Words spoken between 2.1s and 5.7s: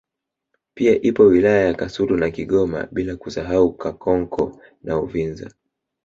na Kigoma bila kusahau Kakonko na Uvinza